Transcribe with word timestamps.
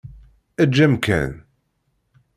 Eǧǧ 0.63 0.77
amkan. 0.85 1.31